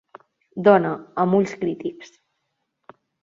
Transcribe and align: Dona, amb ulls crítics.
Dona, 0.67 0.93
amb 1.25 1.37
ulls 1.41 1.53
crítics. 1.65 2.09